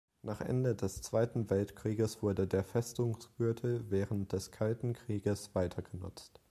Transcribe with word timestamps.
Nach 0.23 0.41
Ende 0.41 0.73
des 0.73 1.03
Zweiten 1.03 1.47
Weltkrieges 1.51 2.23
wurde 2.23 2.47
der 2.47 2.63
Festungsgürtel 2.63 3.85
während 3.91 4.31
des 4.31 4.49
Kalten 4.49 4.93
Krieges 4.93 5.53
weitergenutzt. 5.53 6.39